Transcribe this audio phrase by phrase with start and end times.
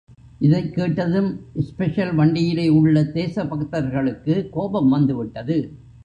[0.39, 1.41] இதைக் கேட்டதும்
[1.59, 5.71] ஸ்பெஷல் வண்டியிலே உள்ள தேசபக்தர்களுக்கு கோபம் வந்து விட்டது.